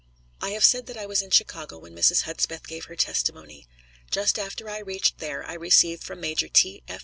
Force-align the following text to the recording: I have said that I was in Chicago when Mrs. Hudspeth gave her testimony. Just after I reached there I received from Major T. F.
I 0.41 0.49
have 0.49 0.65
said 0.65 0.87
that 0.87 0.97
I 0.97 1.05
was 1.05 1.21
in 1.21 1.29
Chicago 1.29 1.77
when 1.77 1.93
Mrs. 1.95 2.23
Hudspeth 2.23 2.67
gave 2.67 2.85
her 2.85 2.95
testimony. 2.95 3.67
Just 4.09 4.39
after 4.39 4.67
I 4.67 4.79
reached 4.79 5.19
there 5.19 5.43
I 5.45 5.53
received 5.53 6.03
from 6.03 6.21
Major 6.21 6.47
T. 6.47 6.81
F. 6.87 6.99